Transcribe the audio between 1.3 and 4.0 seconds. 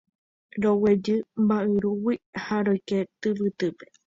mba'yrúgui ha roike tyvytýpe